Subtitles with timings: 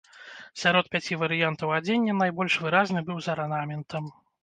[0.61, 4.15] Сярод пяці варыянтаў адзення найбольш выразны быў з арнаментам.